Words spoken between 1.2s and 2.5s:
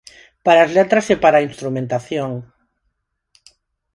para a instrumentación.